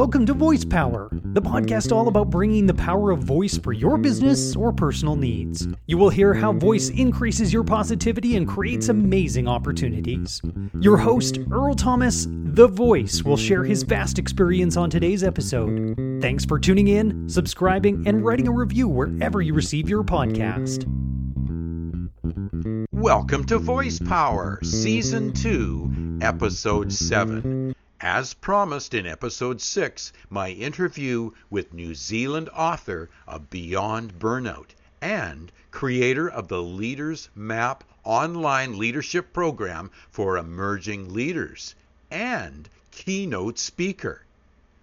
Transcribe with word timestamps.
Welcome 0.00 0.24
to 0.24 0.32
Voice 0.32 0.64
Power, 0.64 1.10
the 1.12 1.42
podcast 1.42 1.94
all 1.94 2.08
about 2.08 2.30
bringing 2.30 2.64
the 2.64 2.72
power 2.72 3.10
of 3.10 3.18
voice 3.18 3.58
for 3.58 3.74
your 3.74 3.98
business 3.98 4.56
or 4.56 4.72
personal 4.72 5.14
needs. 5.14 5.68
You 5.88 5.98
will 5.98 6.08
hear 6.08 6.32
how 6.32 6.54
voice 6.54 6.88
increases 6.88 7.52
your 7.52 7.64
positivity 7.64 8.38
and 8.38 8.48
creates 8.48 8.88
amazing 8.88 9.46
opportunities. 9.46 10.40
Your 10.80 10.96
host, 10.96 11.38
Earl 11.50 11.74
Thomas, 11.74 12.26
The 12.30 12.66
Voice, 12.66 13.22
will 13.24 13.36
share 13.36 13.62
his 13.62 13.82
vast 13.82 14.18
experience 14.18 14.78
on 14.78 14.88
today's 14.88 15.22
episode. 15.22 15.94
Thanks 16.22 16.46
for 16.46 16.58
tuning 16.58 16.88
in, 16.88 17.28
subscribing, 17.28 18.08
and 18.08 18.24
writing 18.24 18.48
a 18.48 18.52
review 18.52 18.88
wherever 18.88 19.42
you 19.42 19.52
receive 19.52 19.90
your 19.90 20.02
podcast. 20.02 20.86
Welcome 22.90 23.44
to 23.44 23.58
Voice 23.58 23.98
Power, 23.98 24.60
Season 24.62 25.34
2, 25.34 26.20
Episode 26.22 26.90
7. 26.90 27.74
As 28.02 28.32
promised 28.32 28.94
in 28.94 29.06
Episode 29.06 29.60
6, 29.60 30.10
my 30.30 30.48
interview 30.48 31.32
with 31.50 31.74
New 31.74 31.94
Zealand 31.94 32.48
author 32.54 33.10
of 33.26 33.50
Beyond 33.50 34.18
Burnout 34.18 34.70
and 35.02 35.52
creator 35.70 36.26
of 36.26 36.48
the 36.48 36.62
Leaders 36.62 37.28
Map 37.34 37.84
online 38.02 38.78
leadership 38.78 39.34
program 39.34 39.90
for 40.10 40.38
emerging 40.38 41.12
leaders 41.12 41.74
and 42.10 42.70
keynote 42.90 43.58
speaker. 43.58 44.24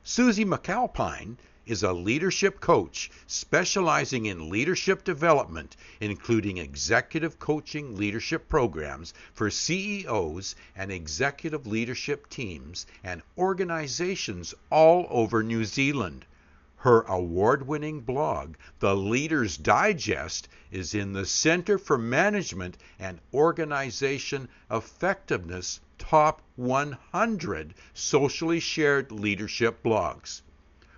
Susie 0.04 0.46
McAlpine 0.46 1.38
is 1.68 1.84
a 1.84 1.92
leadership 1.92 2.62
coach 2.62 3.12
specializing 3.28 4.26
in 4.26 4.50
leadership 4.50 5.04
development, 5.04 5.76
including 6.00 6.58
executive 6.58 7.38
coaching 7.40 7.96
leadership 7.96 8.48
programs 8.48 9.14
for 9.34 9.52
CEOs 9.52 10.56
and 10.76 10.92
executive 10.92 11.68
leadership 11.68 12.30
teams 12.30 12.88
and 13.04 13.22
organizations 13.38 14.54
all 14.70 15.08
over 15.10 15.44
New 15.44 15.66
Zealand. 15.66 16.26
Her 16.78 17.02
award 17.02 17.68
winning 17.68 18.02
blog, 18.02 18.56
The 18.80 18.96
Leader's 18.96 19.58
Digest, 19.58 20.48
is 20.72 20.94
in 20.94 21.12
the 21.12 21.26
Center 21.26 21.78
for 21.78 21.98
Management 21.98 22.78
and 22.98 23.20
Organization 23.34 24.48
Effectiveness 24.72 25.82
Top 25.98 26.44
100 26.56 27.74
Socially 27.94 28.60
Shared 28.60 29.12
Leadership 29.12 29.84
Blogs. 29.84 30.44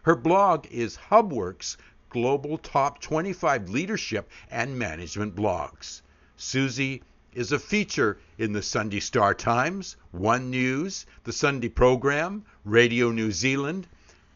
Her 0.10 0.16
blog 0.16 0.66
is 0.72 0.98
Hubworks 1.12 1.78
Global 2.10 2.58
Top 2.58 3.00
25 3.00 3.70
Leadership 3.70 4.28
and 4.50 4.76
Management 4.76 5.36
Blogs. 5.36 6.02
Susie 6.36 7.04
is 7.36 7.52
a 7.52 7.60
feature 7.60 8.18
in 8.40 8.52
the 8.54 8.64
Sunday 8.64 9.02
Star 9.02 9.36
Times, 9.36 9.98
One 10.10 10.50
News, 10.50 11.06
the 11.26 11.32
Sunday 11.32 11.70
Program, 11.70 12.44
Radio 12.66 13.12
New 13.12 13.32
Zealand, 13.32 13.88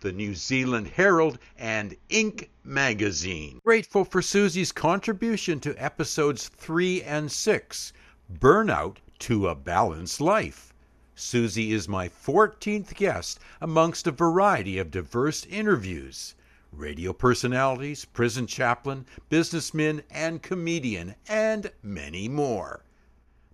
the 0.02 0.12
New 0.12 0.36
Zealand 0.36 0.90
Herald, 0.90 1.40
and 1.58 1.96
Inc. 2.08 2.50
magazine. 2.64 3.60
Grateful 3.66 4.06
for 4.06 4.22
Susie's 4.22 4.72
contribution 4.72 5.60
to 5.62 5.84
episodes 5.84 6.50
3 6.50 7.02
and 7.02 7.32
6 7.32 7.94
Burnout 8.32 8.98
to 9.18 9.48
a 9.48 9.56
Balanced 9.56 10.22
Life. 10.22 10.72
Susie 11.16 11.72
is 11.72 11.88
my 11.88 12.09
14th 12.09 12.95
guest 12.95 13.39
amongst 13.61 14.08
a 14.08 14.11
variety 14.11 14.78
of 14.80 14.89
diverse 14.89 15.45
interviews 15.45 16.36
radio 16.72 17.14
personalities, 17.14 18.06
prison 18.06 18.47
chaplain, 18.47 19.06
businessman, 19.30 20.02
and 20.09 20.41
comedian, 20.41 21.16
and 21.28 21.72
many 21.81 22.28
more. 22.28 22.84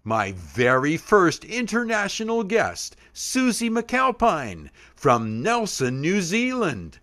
My 0.03 0.31
very 0.31 0.95
first 0.95 1.43
international 1.43 2.43
guest, 2.43 2.95
Susie 3.13 3.69
McAlpine 3.69 4.69
from 4.95 5.41
Nelson, 5.43 5.99
New 6.01 6.21
Zealand. 6.21 6.99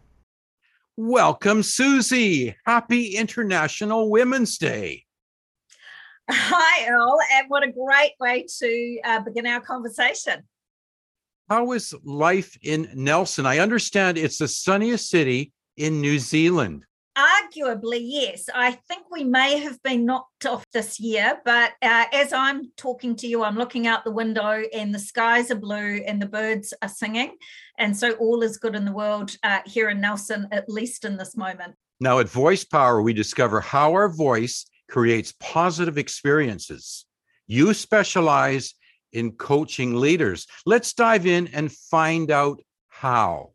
Welcome, 0.96 1.62
Susie. 1.62 2.56
Happy 2.64 3.14
International 3.16 4.10
Women's 4.10 4.56
Day. 4.56 5.05
Hi, 6.28 6.88
Earl, 6.88 7.18
and 7.34 7.48
what 7.48 7.62
a 7.62 7.70
great 7.70 8.12
way 8.18 8.46
to 8.58 9.00
uh, 9.04 9.20
begin 9.20 9.46
our 9.46 9.60
conversation. 9.60 10.42
How 11.48 11.70
is 11.72 11.94
life 12.02 12.58
in 12.62 12.90
Nelson? 12.94 13.46
I 13.46 13.58
understand 13.58 14.18
it's 14.18 14.38
the 14.38 14.48
sunniest 14.48 15.08
city 15.08 15.52
in 15.76 16.00
New 16.00 16.18
Zealand. 16.18 16.84
Arguably, 17.16 18.00
yes. 18.02 18.48
I 18.52 18.72
think 18.72 19.04
we 19.10 19.22
may 19.22 19.58
have 19.60 19.80
been 19.82 20.04
knocked 20.04 20.44
off 20.46 20.64
this 20.72 20.98
year, 20.98 21.38
but 21.44 21.72
uh, 21.80 22.04
as 22.12 22.32
I'm 22.32 22.72
talking 22.76 23.14
to 23.16 23.28
you, 23.28 23.44
I'm 23.44 23.56
looking 23.56 23.86
out 23.86 24.04
the 24.04 24.10
window 24.10 24.64
and 24.74 24.92
the 24.92 24.98
skies 24.98 25.50
are 25.52 25.56
blue 25.56 26.02
and 26.06 26.20
the 26.20 26.26
birds 26.26 26.74
are 26.82 26.88
singing. 26.88 27.36
And 27.78 27.96
so 27.96 28.12
all 28.14 28.42
is 28.42 28.58
good 28.58 28.74
in 28.74 28.84
the 28.84 28.92
world 28.92 29.34
uh, 29.44 29.60
here 29.64 29.88
in 29.88 30.00
Nelson, 30.00 30.48
at 30.50 30.68
least 30.68 31.04
in 31.04 31.16
this 31.16 31.36
moment. 31.36 31.74
Now, 32.00 32.18
at 32.18 32.28
Voice 32.28 32.64
Power, 32.64 33.00
we 33.00 33.14
discover 33.14 33.60
how 33.60 33.92
our 33.92 34.08
voice 34.08 34.66
creates 34.88 35.34
positive 35.40 35.98
experiences. 35.98 37.06
You 37.46 37.74
specialize 37.74 38.74
in 39.12 39.32
coaching 39.32 39.94
leaders. 39.94 40.46
Let's 40.64 40.92
dive 40.92 41.26
in 41.26 41.48
and 41.48 41.72
find 41.72 42.30
out 42.30 42.60
how. 42.88 43.52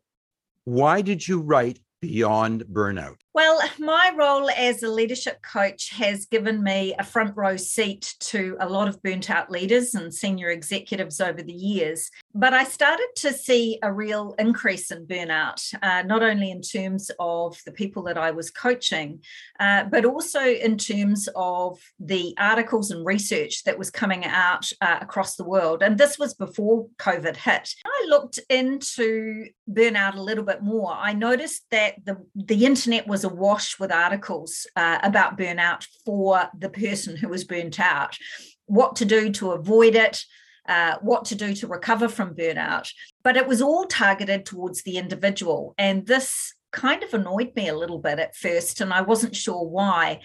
Why 0.64 1.02
did 1.02 1.26
you 1.26 1.40
write 1.40 1.78
Beyond 2.00 2.64
Burnout? 2.64 3.16
Well, 3.32 3.60
my 3.78 4.12
role 4.16 4.50
as 4.50 4.82
a 4.82 4.88
leadership 4.88 5.40
coach 5.42 5.90
has 5.90 6.26
given 6.26 6.62
me 6.62 6.94
a 6.98 7.04
front 7.04 7.36
row 7.36 7.56
seat 7.56 8.14
to 8.20 8.56
a 8.60 8.68
lot 8.68 8.88
of 8.88 9.00
burnt 9.02 9.30
out 9.30 9.50
leaders 9.50 9.94
and 9.94 10.12
senior 10.12 10.50
executives 10.50 11.20
over 11.20 11.42
the 11.42 11.52
years. 11.52 12.10
But 12.34 12.52
I 12.52 12.64
started 12.64 13.08
to 13.16 13.32
see 13.32 13.78
a 13.82 13.92
real 13.92 14.34
increase 14.38 14.90
in 14.90 15.06
burnout, 15.06 15.62
uh, 15.82 16.02
not 16.02 16.22
only 16.22 16.50
in 16.50 16.60
terms 16.60 17.10
of 17.18 17.58
the 17.64 17.72
people 17.72 18.02
that 18.04 18.18
I 18.18 18.32
was 18.32 18.50
coaching, 18.50 19.22
uh, 19.58 19.84
but 19.84 20.04
also 20.04 20.40
in 20.40 20.76
terms 20.76 21.28
of 21.34 21.78
the 21.98 22.34
articles 22.38 22.90
and 22.90 23.04
research 23.06 23.64
that 23.64 23.78
was 23.78 23.90
coming 23.90 24.24
out 24.26 24.70
uh, 24.80 24.98
across 25.00 25.36
the 25.36 25.44
world. 25.44 25.82
And 25.82 25.96
this 25.96 26.18
was 26.18 26.34
before 26.34 26.88
COVID 26.98 27.36
hit. 27.36 27.74
I 27.86 28.06
looked 28.08 28.40
into 28.50 29.46
burnout 29.70 30.16
a 30.16 30.22
little 30.22 30.44
bit 30.44 30.62
more. 30.62 30.92
I 30.92 31.14
noticed 31.14 31.64
that 31.70 31.94
the, 32.04 32.18
the 32.34 32.66
internet 32.66 33.06
was 33.06 33.22
was 33.22 33.32
awash 33.32 33.78
with 33.78 33.92
articles 33.92 34.66
uh, 34.76 34.98
about 35.02 35.38
burnout 35.38 35.86
for 36.04 36.48
the 36.58 36.68
person 36.68 37.16
who 37.16 37.28
was 37.28 37.44
burnt 37.44 37.78
out, 37.78 38.16
what 38.66 38.96
to 38.96 39.04
do 39.04 39.30
to 39.30 39.52
avoid 39.52 39.94
it. 39.94 40.24
Uh, 40.68 40.94
what 41.00 41.24
to 41.24 41.34
do 41.34 41.52
to 41.54 41.66
recover 41.66 42.08
from 42.08 42.36
burnout. 42.36 42.88
But 43.24 43.36
it 43.36 43.48
was 43.48 43.60
all 43.60 43.84
targeted 43.84 44.46
towards 44.46 44.82
the 44.82 44.96
individual. 44.96 45.74
And 45.76 46.06
this 46.06 46.54
kind 46.70 47.02
of 47.02 47.14
annoyed 47.14 47.52
me 47.56 47.68
a 47.68 47.76
little 47.76 47.98
bit 47.98 48.18
at 48.18 48.36
first, 48.36 48.80
and 48.80 48.92
I 48.92 49.02
wasn't 49.02 49.36
sure 49.36 49.64
why. 49.64 50.20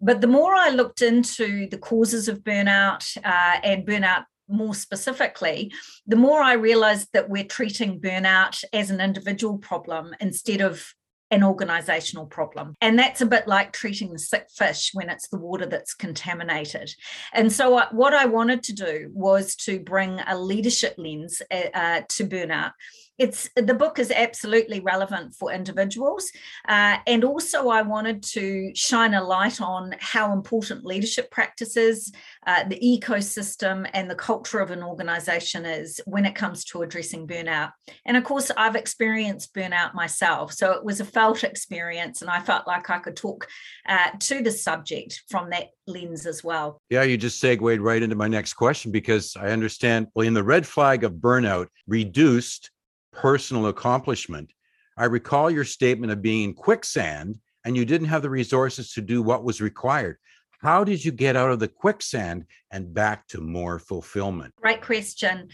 But 0.00 0.20
the 0.20 0.26
more 0.26 0.54
I 0.54 0.70
looked 0.70 1.00
into 1.00 1.68
the 1.68 1.78
causes 1.78 2.28
of 2.28 2.40
burnout 2.40 3.16
uh, 3.24 3.60
and 3.62 3.86
burnout 3.86 4.24
more 4.48 4.74
specifically, 4.74 5.72
the 6.06 6.16
more 6.16 6.42
I 6.42 6.54
realized 6.54 7.08
that 7.12 7.30
we're 7.30 7.44
treating 7.44 8.00
burnout 8.00 8.64
as 8.72 8.90
an 8.90 9.00
individual 9.00 9.58
problem 9.58 10.14
instead 10.20 10.60
of 10.60 10.92
an 11.32 11.42
organizational 11.42 12.26
problem. 12.26 12.76
And 12.80 12.98
that's 12.98 13.22
a 13.22 13.26
bit 13.26 13.48
like 13.48 13.72
treating 13.72 14.12
the 14.12 14.18
sick 14.18 14.46
fish 14.54 14.90
when 14.92 15.08
it's 15.08 15.28
the 15.28 15.38
water 15.38 15.66
that's 15.66 15.94
contaminated. 15.94 16.94
And 17.32 17.50
so, 17.50 17.78
uh, 17.78 17.88
what 17.90 18.12
I 18.12 18.26
wanted 18.26 18.62
to 18.64 18.74
do 18.74 19.10
was 19.12 19.56
to 19.56 19.80
bring 19.80 20.20
a 20.20 20.38
leadership 20.38 20.94
lens 20.98 21.42
uh, 21.50 21.70
uh 21.74 22.02
to 22.10 22.24
burnout 22.24 22.72
it's 23.18 23.48
the 23.56 23.74
book 23.74 23.98
is 23.98 24.10
absolutely 24.10 24.80
relevant 24.80 25.34
for 25.34 25.52
individuals 25.52 26.30
uh, 26.68 26.96
and 27.06 27.24
also 27.24 27.68
i 27.68 27.82
wanted 27.82 28.22
to 28.22 28.70
shine 28.74 29.14
a 29.14 29.22
light 29.22 29.60
on 29.60 29.94
how 30.00 30.32
important 30.32 30.84
leadership 30.84 31.30
practices 31.30 32.12
uh, 32.46 32.64
the 32.64 32.80
ecosystem 32.80 33.88
and 33.92 34.10
the 34.10 34.14
culture 34.14 34.58
of 34.58 34.70
an 34.70 34.82
organization 34.82 35.64
is 35.64 36.00
when 36.06 36.24
it 36.24 36.34
comes 36.34 36.64
to 36.64 36.82
addressing 36.82 37.26
burnout. 37.26 37.70
And 38.06 38.16
of 38.16 38.24
course 38.24 38.50
i've 38.56 38.76
experienced 38.76 39.54
burnout 39.54 39.94
myself 39.94 40.52
so 40.52 40.72
it 40.72 40.84
was 40.84 41.00
a 41.00 41.04
felt 41.04 41.44
experience 41.44 42.22
and 42.22 42.30
i 42.30 42.40
felt 42.40 42.66
like 42.66 42.90
i 42.90 42.98
could 42.98 43.16
talk 43.16 43.46
uh, 43.88 44.10
to 44.18 44.42
the 44.42 44.50
subject 44.50 45.22
from 45.28 45.50
that 45.50 45.68
lens 45.86 46.26
as 46.26 46.44
well. 46.44 46.80
Yeah 46.88 47.02
you 47.02 47.16
just 47.16 47.40
segued 47.40 47.80
right 47.80 48.02
into 48.02 48.16
my 48.16 48.28
next 48.28 48.54
question 48.54 48.90
because 48.90 49.36
i 49.36 49.48
understand 49.50 50.06
well 50.14 50.26
in 50.26 50.34
the 50.34 50.42
red 50.42 50.66
flag 50.66 51.04
of 51.04 51.12
burnout 51.14 51.66
reduced 51.86 52.70
personal 53.12 53.66
accomplishment. 53.66 54.52
I 54.96 55.04
recall 55.04 55.50
your 55.50 55.64
statement 55.64 56.12
of 56.12 56.22
being 56.22 56.50
in 56.50 56.54
quicksand 56.54 57.38
and 57.64 57.76
you 57.76 57.84
didn't 57.84 58.08
have 58.08 58.22
the 58.22 58.30
resources 58.30 58.92
to 58.92 59.00
do 59.00 59.22
what 59.22 59.44
was 59.44 59.60
required. 59.60 60.16
How 60.60 60.84
did 60.84 61.04
you 61.04 61.10
get 61.10 61.36
out 61.36 61.50
of 61.50 61.58
the 61.58 61.68
quicksand 61.68 62.44
and 62.70 62.94
back 62.94 63.26
to 63.28 63.40
more 63.40 63.78
fulfillment? 63.78 64.54
Great 64.60 64.80
question. 64.80 65.48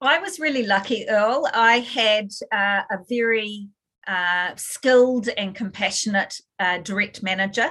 I 0.00 0.18
was 0.18 0.40
really 0.40 0.66
lucky, 0.66 1.06
Earl. 1.08 1.46
I 1.52 1.80
had 1.80 2.30
uh, 2.52 2.82
a 2.90 2.98
very 3.08 3.68
uh, 4.06 4.50
skilled 4.56 5.28
and 5.36 5.54
compassionate 5.54 6.40
uh, 6.58 6.78
direct 6.78 7.22
manager. 7.22 7.70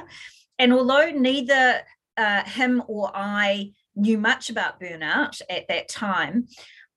And 0.59 0.73
although 0.73 1.09
neither 1.09 1.81
uh, 2.17 2.43
him 2.43 2.83
or 2.87 3.11
I 3.13 3.71
knew 3.95 4.17
much 4.17 4.49
about 4.49 4.79
burnout 4.79 5.41
at 5.49 5.67
that 5.69 5.87
time, 5.87 6.47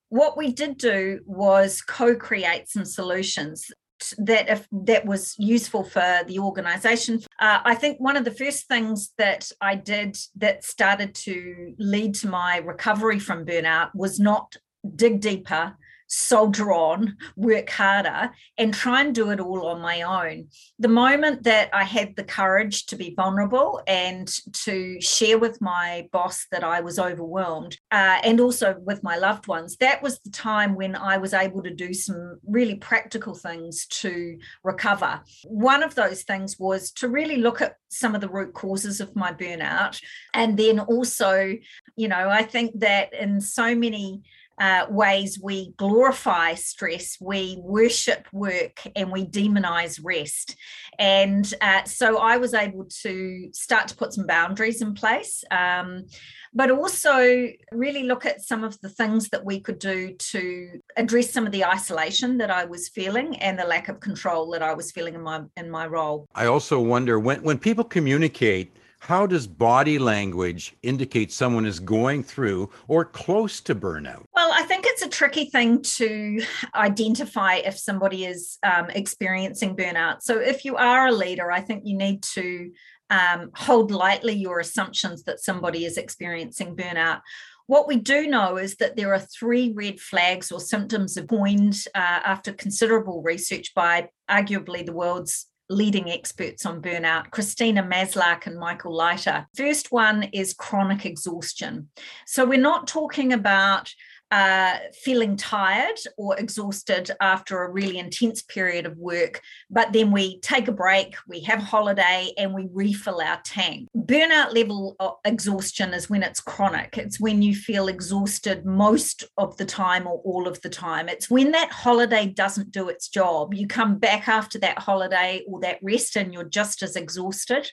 what 0.09 0.37
we 0.37 0.51
did 0.51 0.77
do 0.77 1.21
was 1.25 1.81
co 1.81 2.15
create 2.15 2.67
some 2.67 2.85
solutions. 2.85 3.71
that 4.17 4.47
if 4.49 4.65
that 4.71 5.05
was 5.05 5.35
useful 5.37 5.83
for 5.83 6.21
the 6.25 6.39
organization 6.39 7.19
uh, 7.41 7.59
i 7.65 7.75
think 7.75 7.99
one 7.99 8.15
of 8.15 8.23
the 8.23 8.37
first 8.41 8.65
things 8.69 9.11
that 9.17 9.51
i 9.59 9.75
did 9.75 10.17
that 10.37 10.63
started 10.63 11.13
to 11.13 11.35
lead 11.77 12.15
to 12.15 12.29
my 12.29 12.53
recovery 12.59 13.19
from 13.19 13.45
burnout 13.45 13.89
was 13.93 14.17
not 14.17 14.55
dig 14.95 15.19
deeper 15.19 15.75
soldier 16.09 16.73
on, 16.73 17.15
work 17.35 17.69
harder, 17.69 18.31
and 18.57 18.73
try 18.73 19.01
and 19.01 19.15
do 19.15 19.29
it 19.29 19.39
all 19.39 19.67
on 19.67 19.79
my 19.81 20.01
own. 20.01 20.47
The 20.79 20.87
moment 20.87 21.43
that 21.43 21.69
I 21.73 21.83
had 21.83 22.15
the 22.15 22.23
courage 22.23 22.87
to 22.87 22.95
be 22.95 23.13
vulnerable 23.15 23.81
and 23.87 24.27
to 24.65 24.99
share 24.99 25.37
with 25.37 25.61
my 25.61 26.07
boss 26.11 26.47
that 26.51 26.63
I 26.63 26.81
was 26.81 26.99
overwhelmed, 26.99 27.77
uh, 27.91 28.19
and 28.23 28.39
also 28.39 28.75
with 28.79 29.03
my 29.03 29.17
loved 29.17 29.47
ones, 29.47 29.77
that 29.77 30.01
was 30.01 30.19
the 30.19 30.31
time 30.31 30.75
when 30.75 30.95
I 30.95 31.17
was 31.17 31.33
able 31.33 31.63
to 31.63 31.73
do 31.73 31.93
some 31.93 32.39
really 32.45 32.75
practical 32.75 33.35
things 33.35 33.85
to 33.87 34.37
recover. 34.63 35.21
One 35.45 35.83
of 35.83 35.95
those 35.95 36.23
things 36.23 36.57
was 36.59 36.91
to 36.93 37.07
really 37.07 37.37
look 37.37 37.61
at 37.61 37.75
some 37.89 38.15
of 38.15 38.21
the 38.21 38.29
root 38.29 38.53
causes 38.53 38.99
of 38.99 39.15
my 39.15 39.33
burnout. 39.33 40.01
And 40.33 40.57
then 40.57 40.79
also, 40.79 41.55
you 41.95 42.07
know, 42.07 42.29
I 42.29 42.43
think 42.43 42.79
that 42.79 43.13
in 43.13 43.41
so 43.41 43.75
many 43.75 44.23
uh, 44.59 44.85
ways 44.89 45.39
we 45.41 45.71
glorify 45.77 46.53
stress, 46.53 47.17
we 47.21 47.57
worship 47.61 48.27
work, 48.33 48.81
and 48.95 49.11
we 49.11 49.25
demonize 49.25 49.99
rest. 50.03 50.55
And 50.97 51.51
uh, 51.61 51.85
so 51.85 52.17
I 52.17 52.37
was 52.37 52.53
able 52.53 52.85
to 53.03 53.49
start 53.53 53.87
to 53.87 53.95
put 53.95 54.13
some 54.13 54.27
boundaries 54.27 54.81
in 54.81 54.93
place, 54.93 55.43
um, 55.49 56.05
but 56.53 56.71
also 56.71 57.47
really 57.71 58.03
look 58.03 58.25
at 58.25 58.41
some 58.41 58.63
of 58.63 58.79
the 58.81 58.89
things 58.89 59.29
that 59.29 59.45
we 59.45 59.61
could 59.61 59.79
do 59.79 60.13
to 60.15 60.81
address 60.97 61.31
some 61.31 61.45
of 61.45 61.53
the 61.53 61.63
isolation 61.63 62.37
that 62.39 62.51
I 62.51 62.65
was 62.65 62.89
feeling 62.89 63.37
and 63.37 63.57
the 63.57 63.65
lack 63.65 63.87
of 63.87 64.01
control 64.01 64.49
that 64.51 64.61
I 64.61 64.73
was 64.73 64.91
feeling 64.91 65.15
in 65.15 65.21
my 65.21 65.41
in 65.55 65.69
my 65.69 65.87
role. 65.87 66.27
I 66.35 66.47
also 66.47 66.79
wonder 66.81 67.17
when 67.19 67.43
when 67.43 67.59
people 67.59 67.85
communicate 67.85 68.75
how 68.99 69.25
does 69.25 69.47
body 69.47 69.97
language 69.97 70.75
indicate 70.83 71.31
someone 71.31 71.65
is 71.65 71.79
going 71.79 72.23
through 72.23 72.69
or 72.87 73.05
close 73.05 73.61
to 73.61 73.73
burnout? 73.73 74.23
Well, 74.35 74.51
I 74.53 74.63
think 74.63 74.85
it's 74.87 75.01
a 75.01 75.09
tricky 75.09 75.45
thing 75.45 75.81
to 75.81 76.41
identify 76.75 77.55
if 77.55 77.77
somebody 77.77 78.25
is 78.25 78.57
um, 78.63 78.89
experiencing 78.89 79.75
burnout. 79.75 80.21
So, 80.21 80.39
if 80.39 80.65
you 80.65 80.75
are 80.75 81.07
a 81.07 81.11
leader, 81.11 81.51
I 81.51 81.61
think 81.61 81.83
you 81.85 81.97
need 81.97 82.21
to 82.33 82.71
um, 83.09 83.51
hold 83.55 83.91
lightly 83.91 84.33
your 84.33 84.59
assumptions 84.59 85.23
that 85.23 85.39
somebody 85.39 85.85
is 85.85 85.97
experiencing 85.97 86.75
burnout. 86.75 87.21
What 87.67 87.87
we 87.87 87.97
do 87.97 88.27
know 88.27 88.57
is 88.57 88.77
that 88.77 88.95
there 88.95 89.13
are 89.13 89.19
three 89.19 89.73
red 89.75 89.99
flags 89.99 90.51
or 90.51 90.59
symptoms 90.59 91.17
of 91.17 91.27
coined 91.27 91.83
uh, 91.93 92.21
after 92.25 92.51
considerable 92.51 93.21
research 93.21 93.73
by 93.75 94.09
arguably 94.29 94.83
the 94.83 94.93
world's 94.93 95.45
leading 95.69 96.09
experts 96.09 96.65
on 96.65 96.81
burnout, 96.81 97.29
Christina 97.31 97.83
Maslach 97.83 98.47
and 98.47 98.57
Michael 98.57 98.95
Leiter. 98.95 99.47
First 99.55 99.91
one 99.91 100.23
is 100.33 100.53
chronic 100.53 101.05
exhaustion. 101.05 101.89
So 102.25 102.45
we're 102.45 102.59
not 102.59 102.87
talking 102.87 103.33
about 103.33 103.93
uh, 104.31 104.77
feeling 104.93 105.35
tired 105.35 105.97
or 106.17 106.37
exhausted 106.37 107.11
after 107.19 107.63
a 107.63 107.69
really 107.69 107.97
intense 107.97 108.41
period 108.41 108.85
of 108.85 108.97
work, 108.97 109.41
but 109.69 109.91
then 109.91 110.11
we 110.11 110.39
take 110.41 110.67
a 110.67 110.71
break, 110.71 111.15
we 111.27 111.41
have 111.41 111.59
a 111.59 111.65
holiday, 111.65 112.31
and 112.37 112.53
we 112.53 112.67
refill 112.71 113.21
our 113.21 113.39
tank. 113.43 113.87
Burnout 113.97 114.53
level 114.53 114.95
exhaustion 115.25 115.93
is 115.93 116.09
when 116.09 116.23
it's 116.23 116.39
chronic. 116.39 116.97
It's 116.97 117.19
when 117.19 117.41
you 117.41 117.55
feel 117.55 117.87
exhausted 117.87 118.65
most 118.65 119.23
of 119.37 119.57
the 119.57 119.65
time 119.65 120.05
or 120.07 120.21
all 120.23 120.47
of 120.47 120.61
the 120.61 120.69
time. 120.69 121.09
It's 121.09 121.29
when 121.29 121.51
that 121.51 121.71
holiday 121.71 122.27
doesn't 122.27 122.71
do 122.71 122.89
its 122.89 123.07
job. 123.09 123.53
You 123.53 123.67
come 123.67 123.97
back 123.97 124.27
after 124.27 124.59
that 124.59 124.79
holiday 124.79 125.43
or 125.47 125.59
that 125.61 125.79
rest 125.81 126.15
and 126.15 126.33
you're 126.33 126.43
just 126.43 126.83
as 126.83 126.95
exhausted. 126.95 127.71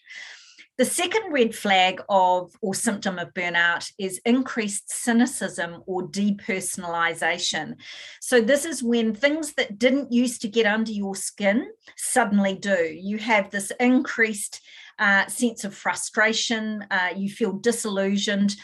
The 0.79 0.85
second 0.85 1.33
red 1.33 1.55
flag 1.55 2.03
of 2.09 2.53
or 2.61 2.75
symptom 2.75 3.19
of 3.19 3.33
burnout 3.33 3.91
is 3.99 4.21
increased 4.27 4.91
cynicism 4.91 5.83
or 5.87 6.07
depersonalization. 6.07 7.77
So, 8.21 8.43
this 8.43 8.67
is 8.67 8.83
when 8.83 9.15
things 9.15 9.55
that 9.55 9.79
didn't 9.79 10.13
used 10.13 10.43
to 10.43 10.49
get 10.49 10.67
under 10.67 10.93
your 10.93 11.17
skin 11.17 11.71
suddenly 11.97 12.55
do. 12.55 12.95
You 12.95 13.17
have 13.19 13.51
this 13.51 13.73
increased 13.81 14.61
uh, 14.99 15.27
sense 15.29 15.65
of 15.65 15.75
frustration, 15.75 16.85
uh, 16.91 17.09
you 17.17 17.31
feel 17.31 17.53
disillusioned 17.53 18.57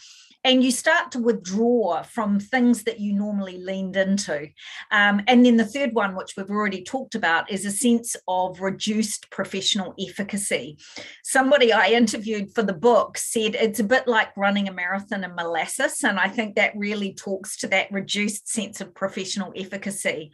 and 0.44 0.64
you 0.64 0.70
start 0.70 1.12
to 1.12 1.18
withdraw 1.20 2.02
from 2.02 2.40
things 2.40 2.84
that 2.84 2.98
you 2.98 3.12
normally 3.12 3.58
leaned 3.58 3.96
into. 3.96 4.48
Um, 4.90 5.22
and 5.28 5.46
then 5.46 5.56
the 5.56 5.64
third 5.64 5.92
one, 5.92 6.16
which 6.16 6.34
we've 6.36 6.50
already 6.50 6.82
talked 6.82 7.14
about, 7.14 7.50
is 7.50 7.64
a 7.64 7.70
sense 7.70 8.16
of 8.26 8.60
reduced 8.60 9.30
professional 9.30 9.94
efficacy. 9.98 10.78
Somebody 11.22 11.72
I 11.72 11.88
interviewed 11.88 12.54
for 12.54 12.62
the 12.62 12.72
book 12.72 13.18
said 13.18 13.54
it's 13.54 13.80
a 13.80 13.84
bit 13.84 14.08
like 14.08 14.36
running 14.36 14.68
a 14.68 14.72
marathon 14.72 15.24
in 15.24 15.34
molasses. 15.34 16.02
And 16.02 16.18
I 16.18 16.28
think 16.28 16.56
that 16.56 16.76
really 16.76 17.14
talks 17.14 17.56
to 17.58 17.68
that 17.68 17.92
reduced 17.92 18.48
sense 18.48 18.80
of 18.80 18.94
professional 18.94 19.52
efficacy. 19.56 20.32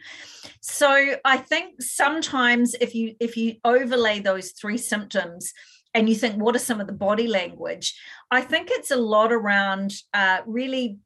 So 0.61 1.17
I 1.25 1.37
think 1.37 1.83
sometimes 1.83 2.75
if 2.81 2.95
you 2.95 3.15
if 3.21 3.37
you 3.37 3.57
overlay 3.65 4.21
those 4.21 4.53
three 4.53 4.79
symptoms, 4.79 5.53
and 5.95 6.09
you 6.09 6.15
think, 6.15 6.37
what 6.37 6.55
are 6.55 6.61
some 6.61 6.81
of 6.81 6.87
the 6.87 6.93
body 6.93 7.27
language? 7.27 7.99
I 8.31 8.41
think 8.41 8.69
it's 8.71 8.91
a 8.91 8.97
lot 8.97 9.33
around 9.33 9.95
uh, 10.13 10.39
really 10.47 10.99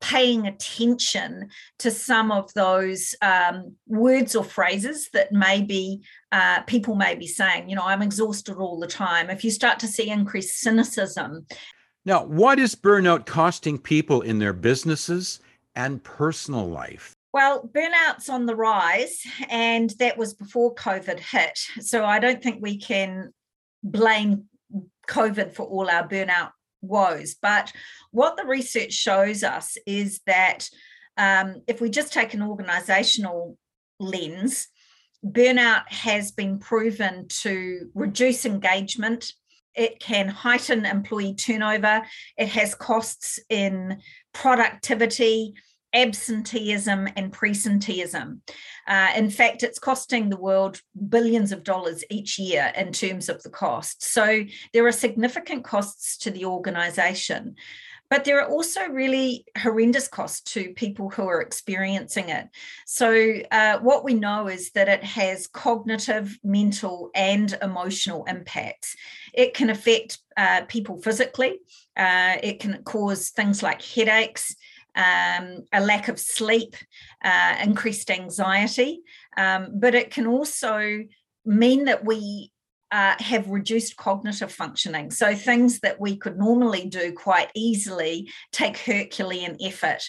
paying 0.00 0.46
attention 0.46 1.48
to 1.80 1.90
some 1.90 2.30
of 2.30 2.52
those 2.54 3.14
um, 3.20 3.74
words 3.86 4.36
or 4.36 4.44
phrases 4.44 5.10
that 5.12 5.32
maybe 5.32 6.00
uh, 6.30 6.62
people 6.62 6.94
may 6.94 7.14
be 7.14 7.26
saying. 7.26 7.68
You 7.68 7.76
know, 7.76 7.82
I'm 7.84 8.02
exhausted 8.02 8.56
all 8.56 8.78
the 8.78 8.86
time. 8.86 9.28
If 9.30 9.44
you 9.44 9.50
start 9.50 9.80
to 9.80 9.88
see 9.88 10.08
increased 10.08 10.60
cynicism. 10.60 11.46
Now, 12.04 12.24
what 12.24 12.58
is 12.58 12.74
burnout 12.74 13.26
costing 13.26 13.78
people 13.78 14.22
in 14.22 14.38
their 14.38 14.52
businesses 14.52 15.40
and 15.74 16.02
personal 16.02 16.68
life? 16.68 17.12
Well, 17.32 17.68
burnout's 17.72 18.30
on 18.30 18.46
the 18.46 18.56
rise, 18.56 19.22
and 19.50 19.90
that 19.98 20.16
was 20.16 20.32
before 20.32 20.74
COVID 20.74 21.18
hit. 21.18 21.58
So 21.80 22.04
I 22.04 22.18
don't 22.18 22.42
think 22.42 22.62
we 22.62 22.78
can 22.78 23.34
blame 23.90 24.44
COVID 25.08 25.52
for 25.52 25.66
all 25.66 25.88
our 25.90 26.06
burnout 26.06 26.50
woes. 26.82 27.36
But 27.40 27.72
what 28.10 28.36
the 28.36 28.44
research 28.44 28.92
shows 28.92 29.42
us 29.42 29.76
is 29.86 30.20
that 30.26 30.68
um, 31.16 31.62
if 31.66 31.80
we 31.80 31.90
just 31.90 32.12
take 32.12 32.34
an 32.34 32.42
organizational 32.42 33.58
lens, 33.98 34.68
burnout 35.26 35.88
has 35.88 36.30
been 36.30 36.58
proven 36.58 37.26
to 37.28 37.90
reduce 37.94 38.46
engagement. 38.46 39.32
It 39.74 40.00
can 40.00 40.28
heighten 40.28 40.86
employee 40.86 41.34
turnover. 41.34 42.02
It 42.36 42.48
has 42.48 42.74
costs 42.74 43.40
in 43.48 44.00
productivity, 44.32 45.54
absenteeism 45.92 47.08
and 47.16 47.32
presenteeism. 47.32 48.40
Uh, 48.86 49.10
in 49.16 49.30
fact, 49.30 49.62
it's 49.62 49.78
costing 49.78 50.28
the 50.28 50.36
world 50.36 50.80
billions 51.08 51.52
of 51.52 51.64
dollars 51.64 52.04
each 52.10 52.38
year 52.38 52.72
in 52.76 52.92
terms 52.92 53.28
of 53.28 53.42
the 53.42 53.50
cost. 53.50 54.02
So 54.02 54.44
there 54.72 54.86
are 54.86 54.92
significant 54.92 55.64
costs 55.64 56.18
to 56.18 56.30
the 56.30 56.44
organization. 56.44 57.56
But 58.10 58.24
there 58.24 58.40
are 58.40 58.48
also 58.48 58.86
really 58.86 59.44
horrendous 59.58 60.08
costs 60.08 60.52
to 60.52 60.72
people 60.72 61.10
who 61.10 61.28
are 61.28 61.42
experiencing 61.42 62.30
it. 62.30 62.48
So, 62.86 63.40
uh, 63.50 63.80
what 63.80 64.02
we 64.02 64.14
know 64.14 64.48
is 64.48 64.70
that 64.70 64.88
it 64.88 65.04
has 65.04 65.46
cognitive, 65.46 66.38
mental, 66.42 67.10
and 67.14 67.56
emotional 67.60 68.24
impacts. 68.24 68.96
It 69.34 69.52
can 69.52 69.68
affect 69.68 70.20
uh, 70.38 70.62
people 70.68 71.02
physically, 71.02 71.58
uh, 71.96 72.36
it 72.42 72.60
can 72.60 72.82
cause 72.84 73.28
things 73.30 73.62
like 73.62 73.82
headaches, 73.82 74.56
um, 74.98 75.64
a 75.72 75.80
lack 75.80 76.08
of 76.08 76.18
sleep, 76.18 76.74
uh, 77.24 77.56
increased 77.62 78.10
anxiety, 78.10 79.00
um, 79.36 79.68
but 79.74 79.94
it 79.94 80.10
can 80.10 80.26
also 80.26 81.04
mean 81.46 81.84
that 81.84 82.04
we 82.04 82.52
uh, 82.90 83.14
have 83.18 83.48
reduced 83.48 83.96
cognitive 83.96 84.52
functioning. 84.52 85.10
So 85.10 85.34
things 85.34 85.80
that 85.80 86.00
we 86.00 86.16
could 86.16 86.36
normally 86.36 86.86
do 86.86 87.12
quite 87.12 87.50
easily 87.54 88.30
take 88.52 88.76
Herculean 88.78 89.56
effort. 89.62 90.02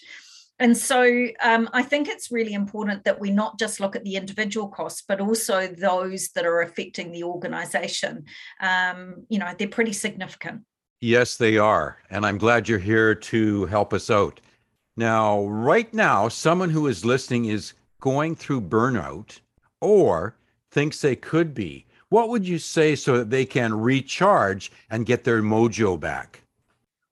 And 0.61 0.75
so 0.75 1.27
um, 1.41 1.69
I 1.71 1.83
think 1.83 2.09
it's 2.09 2.31
really 2.31 2.53
important 2.53 3.05
that 3.05 3.19
we 3.19 3.31
not 3.31 3.57
just 3.57 3.79
look 3.79 3.95
at 3.95 4.03
the 4.03 4.15
individual 4.15 4.67
costs, 4.67 5.03
but 5.07 5.21
also 5.21 5.67
those 5.67 6.29
that 6.35 6.45
are 6.45 6.61
affecting 6.61 7.11
the 7.11 7.23
organization. 7.23 8.25
Um, 8.59 9.25
you 9.29 9.39
know, 9.39 9.53
they're 9.57 9.69
pretty 9.69 9.93
significant. 9.93 10.63
Yes, 10.99 11.37
they 11.37 11.57
are. 11.57 11.99
And 12.09 12.25
I'm 12.25 12.37
glad 12.37 12.67
you're 12.67 12.77
here 12.77 13.15
to 13.15 13.65
help 13.67 13.93
us 13.93 14.09
out. 14.09 14.41
Now, 14.99 15.45
right 15.45 15.93
now, 15.93 16.27
someone 16.27 16.71
who 16.71 16.85
is 16.87 17.05
listening 17.05 17.45
is 17.45 17.71
going 18.01 18.35
through 18.35 18.59
burnout 18.63 19.39
or 19.79 20.35
thinks 20.71 20.99
they 20.99 21.15
could 21.15 21.53
be. 21.53 21.85
What 22.09 22.27
would 22.27 22.45
you 22.45 22.59
say 22.59 22.97
so 22.97 23.17
that 23.17 23.29
they 23.29 23.45
can 23.45 23.73
recharge 23.79 24.73
and 24.89 25.05
get 25.05 25.23
their 25.23 25.41
mojo 25.41 25.97
back? 25.97 26.41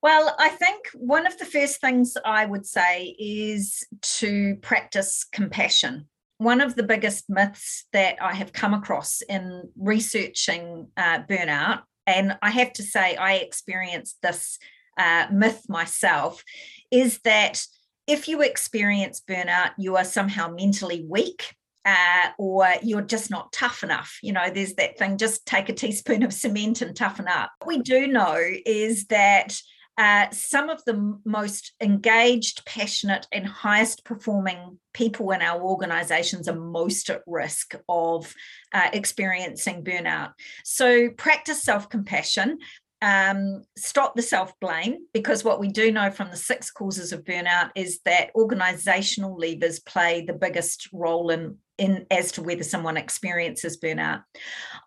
Well, 0.02 0.36
I 0.38 0.50
think 0.50 0.90
one 0.96 1.26
of 1.26 1.38
the 1.38 1.46
first 1.46 1.80
things 1.80 2.18
I 2.26 2.46
would 2.46 2.66
say 2.66 3.16
is 3.18 3.88
to 4.20 4.58
practice 4.58 5.24
compassion. 5.24 6.10
one 6.40 6.60
of 6.60 6.76
the 6.76 6.84
biggest 6.84 7.30
myths 7.30 7.86
that 7.94 8.22
I 8.22 8.34
have 8.34 8.52
come 8.52 8.74
across 8.74 9.22
in 9.22 9.70
researching 9.78 10.88
uh, 10.98 11.20
burnout, 11.20 11.84
and 12.06 12.38
I 12.42 12.50
have 12.52 12.74
to 12.74 12.84
say, 12.84 13.16
I 13.16 13.36
experienced 13.36 14.18
this 14.22 14.60
uh, 14.98 15.28
myth 15.32 15.64
myself, 15.70 16.44
is 16.92 17.20
that 17.20 17.66
if 18.08 18.28
you 18.28 18.42
experience 18.42 19.22
burnout, 19.28 19.72
you 19.78 19.98
are 19.98 20.06
somehow 20.06 20.50
mentally 20.50 21.06
weak. 21.08 21.54
Uh, 21.86 22.32
or 22.38 22.68
you're 22.84 23.02
just 23.02 23.32
not 23.32 23.50
tough 23.54 23.82
enough. 23.82 24.20
You 24.22 24.34
know, 24.34 24.50
there's 24.50 24.74
that 24.74 24.98
thing 24.98 25.18
just 25.18 25.46
take 25.46 25.70
a 25.70 25.74
teaspoon 25.74 26.22
of 26.22 26.34
cement 26.34 26.82
and 26.82 26.94
toughen 26.94 27.30
up. 27.30 27.52
What 27.60 27.78
we 27.78 27.82
do 27.82 28.08
know 28.08 28.38
is 28.66 29.06
that 29.06 29.58
uh, 29.98 30.30
some 30.32 30.70
of 30.70 30.84
the 30.86 31.18
most 31.26 31.74
engaged, 31.82 32.64
passionate, 32.66 33.26
and 33.32 33.48
highest 33.48 34.04
performing 34.06 34.78
people 34.94 35.32
in 35.32 35.42
our 35.42 35.60
organizations 35.62 36.48
are 36.48 36.56
most 36.56 37.10
at 37.10 37.24
risk 37.26 37.74
of 37.90 38.32
uh, 38.74 38.90
experiencing 38.94 39.84
burnout. 39.84 40.34
So, 40.64 41.10
practice 41.10 41.64
self 41.64 41.90
compassion. 41.90 42.60
Um, 43.02 43.64
stop 43.78 44.16
the 44.16 44.24
self 44.24 44.60
blame 44.60 45.06
because 45.14 45.44
what 45.44 45.60
we 45.60 45.70
do 45.70 45.92
know 45.92 46.10
from 46.10 46.32
the 46.32 46.38
six 46.38 46.72
causes 46.72 47.14
of 47.14 47.24
burnout 47.24 47.70
is 47.76 48.00
that 48.06 48.32
organizational 48.34 49.38
levers 49.38 49.80
play 49.80 50.26
the 50.26 50.34
biggest 50.34 50.90
role 50.92 51.30
in 51.30 51.58
in 51.78 52.06
as 52.10 52.32
to 52.34 52.42
whether 52.42 52.64
someone 52.64 52.98
experiences 52.98 53.80
burnout. 53.80 54.24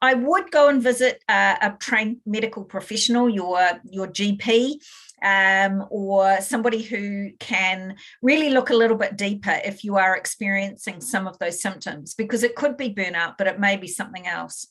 I 0.03 0.15
would 0.15 0.51
go 0.51 0.69
and 0.69 0.83
visit 0.83 1.23
uh, 1.29 1.57
a 1.63 1.77
trained 1.79 2.19
medical 2.27 2.65
professional, 2.65 3.29
your 3.29 3.81
your 3.85 4.09
GP, 4.09 4.81
um, 5.23 5.87
or 5.91 6.41
somebody 6.41 6.83
who 6.83 7.31
can 7.39 7.97
really 8.23 8.51
look 8.51 8.71
a 8.71 8.77
little 8.77 8.97
bit 8.97 9.17
deeper 9.17 9.59
if 9.65 9.85
you 9.85 9.97
are 9.97 10.17
experiencing 10.17 11.01
some 11.01 11.27
of 11.27 11.39
those 11.39 11.63
symptoms, 11.63 12.15
because 12.15 12.43
it 12.43 12.57
could 12.57 12.77
be 12.77 12.95
burnout, 12.95 13.35
but 13.39 13.47
it 13.47 13.61
may 13.61 13.77
be 13.77 13.89
something 13.89 14.27
else. 14.27 14.67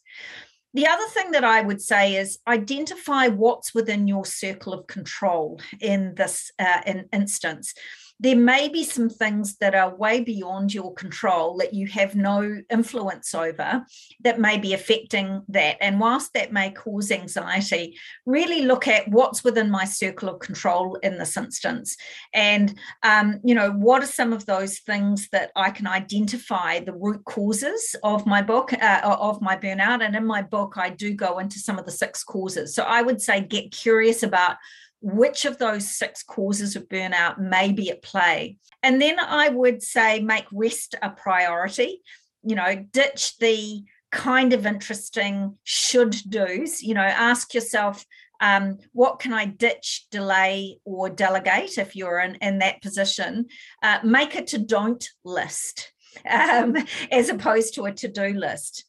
The 0.74 0.88
other 0.88 1.08
thing 1.10 1.32
that 1.32 1.44
I 1.44 1.62
would 1.62 1.82
say 1.82 2.16
is 2.16 2.38
identify 2.48 3.28
what's 3.28 3.74
within 3.74 4.08
your 4.08 4.26
circle 4.26 4.74
of 4.74 4.86
control 4.86 5.60
in 5.80 6.14
this 6.16 6.52
uh, 6.60 6.82
in 6.86 7.08
instance 7.12 7.74
there 8.22 8.36
may 8.36 8.68
be 8.68 8.84
some 8.84 9.10
things 9.10 9.56
that 9.58 9.74
are 9.74 9.96
way 9.96 10.20
beyond 10.22 10.74
your 10.74 10.94
control 10.94 11.58
that 11.58 11.74
you 11.74 11.88
have 11.88 12.16
no 12.16 12.62
influence 12.70 13.34
over 13.34 13.86
that 14.22 14.40
may 14.40 14.58
be 14.58 14.74
affecting 14.74 15.42
that. 15.48 15.78
And 15.80 16.00
whilst 16.02 16.34
that 16.34 16.52
may 16.52 16.72
cause 16.72 17.12
anxiety, 17.12 17.98
really 18.26 18.64
look 18.64 18.90
at 18.90 19.08
what's 19.08 19.44
within 19.44 19.72
my 19.72 19.86
circle 19.86 20.28
of 20.28 20.40
control 20.40 20.96
in 20.96 21.18
this 21.18 21.38
instance. 21.38 21.96
And, 22.34 22.78
um, 23.04 23.40
you 23.44 23.56
know, 23.56 23.72
what 23.72 24.04
are 24.04 24.08
some 24.08 24.34
of 24.34 24.46
those 24.46 24.80
things 24.80 25.30
that 25.32 25.52
I 25.56 25.72
can 25.72 25.88
identify 25.88 26.82
the 26.82 26.94
root 26.94 27.24
causes 27.24 27.96
of 28.04 28.26
my 28.26 28.42
book, 28.42 28.74
uh, 28.74 29.00
of 29.04 29.42
my 29.42 29.56
burnout? 29.56 30.04
And 30.04 30.14
in 30.16 30.26
my 30.26 30.42
book, 30.42 30.74
I 30.76 30.90
do 30.90 31.14
go 31.14 31.40
into 31.40 31.58
some 31.60 31.80
of 31.80 31.86
the 31.86 31.92
six 31.92 32.24
causes. 32.26 32.76
So 32.76 32.84
I 32.84 33.02
would 33.02 33.22
say 33.22 33.40
get 33.40 33.72
curious 33.72 34.24
about 34.24 34.58
which 35.02 35.46
of 35.46 35.58
those 35.58 35.90
six 35.90 36.24
causes 36.24 36.76
of 36.76 36.90
burnout 36.90 37.40
may 37.40 37.72
be 37.72 37.90
at 37.90 38.02
play. 38.02 38.58
And 38.84 39.02
then 39.02 39.20
I 39.20 39.50
would 39.50 39.82
say 39.82 40.20
make 40.20 40.46
rest 40.52 40.96
a 41.02 41.10
priority, 41.10 42.02
you 42.44 42.56
know, 42.56 42.86
ditch 42.92 43.38
the 43.38 43.84
kind 44.12 44.54
of 44.54 44.66
interesting 44.66 45.58
should 45.64 46.16
do's, 46.30 46.82
you 46.82 46.94
know, 46.94 47.02
ask 47.02 47.54
yourself, 47.54 48.06
um, 48.42 48.78
what 48.94 49.20
can 49.20 49.34
I 49.34 49.46
ditch, 49.46 50.08
delay, 50.12 50.80
or 50.86 51.10
delegate 51.10 51.78
if 51.78 51.96
you're 51.96 52.20
in, 52.20 52.36
in 52.36 52.60
that 52.60 52.82
position? 52.82 53.48
Uh, 53.84 54.00
make 54.04 54.36
a 54.36 54.44
to 54.46 54.58
don't 54.58 55.08
list 55.26 55.92
um, 56.30 56.76
as 57.12 57.30
opposed 57.30 57.76
to 57.76 57.86
a 57.86 57.92
to 57.94 58.08
do 58.08 58.34
list. 58.34 58.86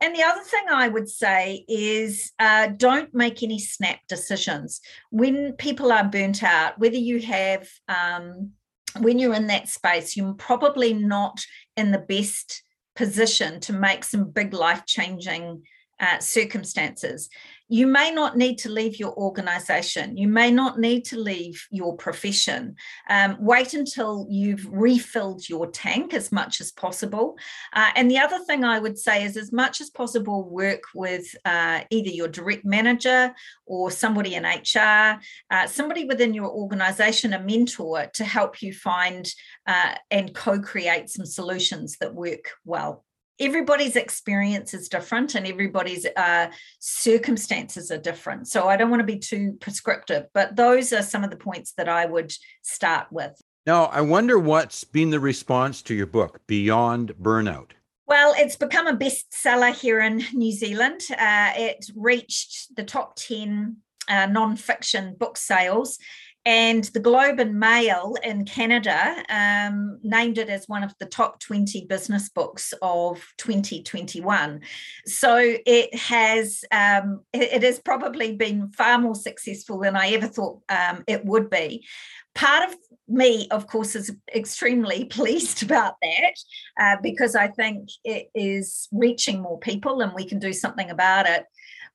And 0.00 0.14
the 0.14 0.22
other 0.22 0.42
thing 0.42 0.64
I 0.70 0.88
would 0.88 1.08
say 1.08 1.64
is 1.68 2.32
uh, 2.38 2.68
don't 2.68 3.12
make 3.14 3.42
any 3.42 3.58
snap 3.58 4.00
decisions. 4.08 4.80
When 5.10 5.52
people 5.52 5.92
are 5.92 6.04
burnt 6.04 6.42
out, 6.42 6.78
whether 6.78 6.96
you 6.96 7.20
have, 7.20 7.68
um, 7.88 8.52
when 8.98 9.18
you're 9.18 9.34
in 9.34 9.46
that 9.48 9.68
space, 9.68 10.16
you're 10.16 10.34
probably 10.34 10.92
not 10.92 11.44
in 11.76 11.90
the 11.92 11.98
best 11.98 12.62
position 12.94 13.60
to 13.60 13.72
make 13.72 14.04
some 14.04 14.30
big 14.30 14.52
life 14.52 14.84
changing 14.86 15.62
uh, 16.02 16.18
circumstances 16.18 17.30
you 17.72 17.86
may 17.86 18.10
not 18.10 18.36
need 18.36 18.58
to 18.58 18.68
leave 18.68 18.98
your 18.98 19.14
organization. 19.16 20.14
You 20.14 20.28
may 20.28 20.50
not 20.50 20.78
need 20.78 21.06
to 21.06 21.18
leave 21.18 21.66
your 21.70 21.96
profession. 21.96 22.76
Um, 23.08 23.38
wait 23.40 23.72
until 23.72 24.26
you've 24.28 24.66
refilled 24.70 25.48
your 25.48 25.70
tank 25.70 26.12
as 26.12 26.30
much 26.30 26.60
as 26.60 26.70
possible. 26.70 27.38
Uh, 27.72 27.88
and 27.96 28.10
the 28.10 28.18
other 28.18 28.40
thing 28.40 28.62
I 28.62 28.78
would 28.78 28.98
say 28.98 29.24
is, 29.24 29.38
as 29.38 29.52
much 29.52 29.80
as 29.80 29.88
possible, 29.88 30.50
work 30.50 30.82
with 30.94 31.24
uh, 31.46 31.80
either 31.88 32.10
your 32.10 32.28
direct 32.28 32.66
manager 32.66 33.34
or 33.64 33.90
somebody 33.90 34.34
in 34.34 34.44
HR, 34.44 35.18
uh, 35.50 35.66
somebody 35.66 36.04
within 36.04 36.34
your 36.34 36.50
organization, 36.50 37.32
a 37.32 37.40
mentor 37.40 38.10
to 38.12 38.24
help 38.24 38.60
you 38.60 38.74
find 38.74 39.32
uh, 39.66 39.94
and 40.10 40.34
co 40.34 40.60
create 40.60 41.08
some 41.08 41.24
solutions 41.24 41.96
that 42.00 42.14
work 42.14 42.50
well 42.66 43.02
everybody's 43.40 43.96
experience 43.96 44.74
is 44.74 44.88
different 44.88 45.34
and 45.34 45.46
everybody's 45.46 46.06
uh, 46.16 46.48
circumstances 46.78 47.90
are 47.90 47.98
different. 47.98 48.48
So 48.48 48.68
I 48.68 48.76
don't 48.76 48.90
want 48.90 49.00
to 49.00 49.06
be 49.06 49.18
too 49.18 49.56
prescriptive, 49.60 50.26
but 50.34 50.56
those 50.56 50.92
are 50.92 51.02
some 51.02 51.24
of 51.24 51.30
the 51.30 51.36
points 51.36 51.72
that 51.76 51.88
I 51.88 52.06
would 52.06 52.32
start 52.62 53.08
with. 53.10 53.40
Now, 53.66 53.84
I 53.86 54.00
wonder 54.00 54.38
what's 54.38 54.84
been 54.84 55.10
the 55.10 55.20
response 55.20 55.82
to 55.82 55.94
your 55.94 56.06
book, 56.06 56.40
Beyond 56.46 57.14
Burnout. 57.20 57.70
Well, 58.06 58.34
it's 58.36 58.56
become 58.56 58.88
a 58.88 58.96
bestseller 58.96 59.72
here 59.72 60.00
in 60.00 60.24
New 60.32 60.52
Zealand. 60.52 61.02
Uh, 61.10 61.52
it 61.56 61.86
reached 61.94 62.74
the 62.74 62.82
top 62.82 63.14
10 63.16 63.76
uh, 64.08 64.26
non-fiction 64.26 65.14
book 65.18 65.36
sales 65.36 65.98
and 66.44 66.84
the 66.84 67.00
Globe 67.00 67.38
and 67.38 67.58
Mail 67.58 68.16
in 68.24 68.44
Canada 68.44 69.22
um, 69.28 70.00
named 70.02 70.38
it 70.38 70.48
as 70.48 70.68
one 70.68 70.82
of 70.82 70.92
the 70.98 71.06
top 71.06 71.38
20 71.38 71.86
business 71.86 72.28
books 72.28 72.74
of 72.82 73.24
2021. 73.38 74.60
So 75.06 75.38
it 75.38 75.94
has 75.94 76.64
um, 76.72 77.20
it, 77.32 77.62
has 77.62 77.78
probably 77.78 78.34
been 78.34 78.70
far 78.72 78.98
more 78.98 79.14
successful 79.14 79.78
than 79.78 79.94
I 79.94 80.08
ever 80.10 80.26
thought 80.26 80.60
um, 80.68 81.04
it 81.06 81.24
would 81.24 81.48
be. 81.48 81.86
Part 82.34 82.68
of 82.68 82.76
me, 83.06 83.46
of 83.50 83.68
course, 83.68 83.94
is 83.94 84.10
extremely 84.34 85.04
pleased 85.10 85.62
about 85.62 85.94
that 86.02 86.34
uh, 86.80 86.96
because 87.02 87.36
I 87.36 87.48
think 87.48 87.88
it 88.04 88.30
is 88.34 88.88
reaching 88.90 89.40
more 89.40 89.60
people 89.60 90.00
and 90.00 90.12
we 90.12 90.24
can 90.24 90.40
do 90.40 90.52
something 90.52 90.90
about 90.90 91.26
it. 91.26 91.44